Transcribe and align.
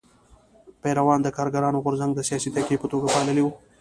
پېرون 0.81 1.19
د 1.23 1.27
کارګرانو 1.37 1.83
غورځنګ 1.85 2.11
د 2.15 2.19
سیاسي 2.29 2.49
تکیې 2.55 2.81
په 2.81 2.87
توګه 2.91 3.07
پاللی 3.13 3.43
و. 3.43 3.49